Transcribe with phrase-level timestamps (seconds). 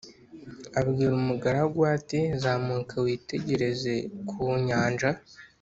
[0.79, 3.93] Abwira umugaragu we ati “Zamuka witegereze
[4.29, 5.09] ku nyanja”